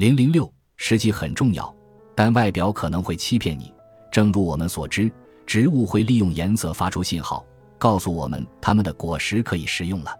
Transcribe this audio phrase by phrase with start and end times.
[0.00, 1.70] 零零六实际很重要，
[2.14, 3.70] 但外表可能会欺骗你。
[4.10, 5.12] 正如我们所知，
[5.44, 7.44] 植物会利用颜色发出信号，
[7.76, 10.10] 告诉我们它们的果实可以食用了。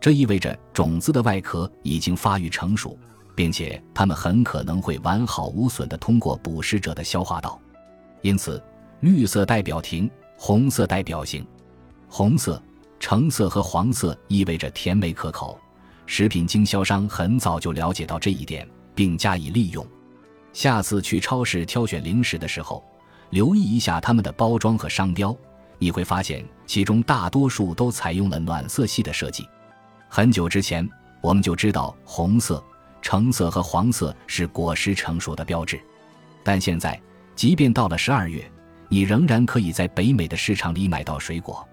[0.00, 2.98] 这意味着种子的外壳已经发育成熟，
[3.36, 7.56] 并且它们很可能会完好无损地通过捕食者的消化道。
[8.22, 8.60] 因此，
[8.98, 11.46] 绿色代表停，红色代表行。
[12.08, 12.60] 红色、
[12.98, 15.56] 橙色和黄色意味着甜美可口。
[16.06, 19.86] 食品经销商很早就了解到这一点，并加以利用。
[20.52, 22.84] 下次去超市挑选零食的时候，
[23.30, 25.34] 留意一下它们的包装和商标，
[25.78, 29.48] 你会发现其中大多数都采用了暖色系的设计。
[30.08, 30.86] 很久之前，
[31.22, 32.62] 我们就知道红色、
[33.00, 35.80] 橙色和黄色是果实成熟的标志，
[36.44, 37.00] 但现在，
[37.34, 38.44] 即便到了十二月，
[38.88, 41.66] 你仍然可以在北美的市场里买到水果，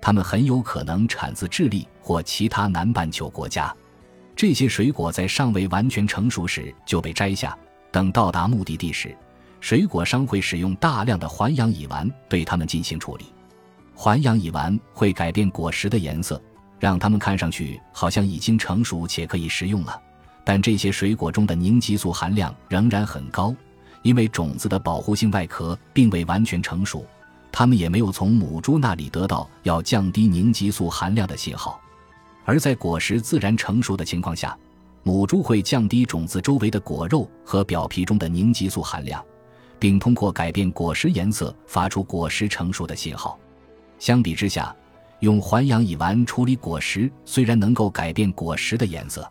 [0.00, 3.76] 它们很有可能产自智利或其他南半球国家。
[4.42, 7.56] 这些水果在尚未完全成熟时就被摘下，
[7.92, 9.16] 等到达目的地时，
[9.60, 13.26] 水果商会使用大量的环氧乙烷对它们进行处理。
[13.94, 16.42] 环氧乙烷会改变果实的颜色，
[16.80, 19.96] 让它们看上去好像已经成熟且可以食用了。
[20.42, 23.54] 但这些水果中的凝激素含量仍然很高，
[24.02, 27.06] 因为种子的保护性外壳并未完全成熟，
[27.52, 31.80] 它们也没有从母猪那里得到要降低凝激素含量的信号。
[32.44, 34.56] 而在果实自然成熟的情况下，
[35.02, 39.24] 母猪会降低种子周围的果肉和表皮中的凝激素含量，
[39.78, 43.38] 并通过改变果实颜色发出果实成熟的信号。
[43.98, 44.74] 相比之下，
[45.20, 49.30] 用环氧乙烷处理果实虽然能够改变果实的颜色，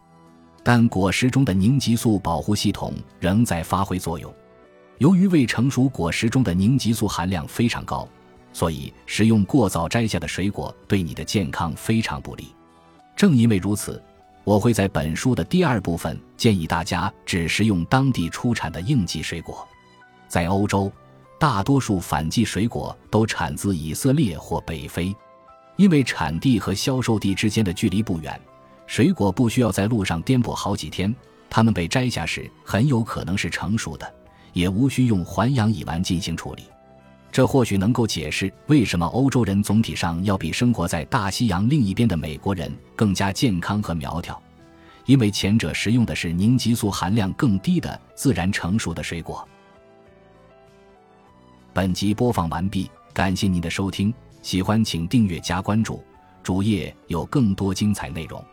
[0.64, 4.34] 但果实中的凝激素保护系统仍在发挥作用。
[5.00, 8.08] 由于未成熟果实中的凝激素含量非常高，
[8.54, 12.54] 所以食用过早摘下的水果对你的健康非常不利。
[13.22, 14.02] 正因为如此，
[14.44, 19.64] 我会在本书的第二部分建议大家只食用当地出产的应季水果。
[20.27, 20.91] 在欧洲，
[21.39, 25.16] 大多数反季水果都产自以色列或北非，
[25.76, 28.42] 因为产地和销售地之间的距离不远，
[28.87, 31.15] 水果不需要在路上颠簸好几天。
[31.48, 34.14] 它们被摘下时很有可能是成熟的，
[34.52, 36.64] 也无需用环氧乙烷进行处理。
[37.31, 44.39] 这或许能够解释为什么欧洲人总体上要比生活在大西洋另一边的美国人更加健康和苗条，
[45.05, 49.47] 因为前者食用的是凝激素含量更低的自然成熟的水果。
[51.73, 56.03] 本集播放完毕，感谢您的收听，喜欢请订阅加关注，
[56.43, 58.43] 主页有更多精彩内容。